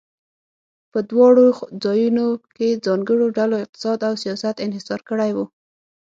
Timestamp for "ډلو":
3.37-3.55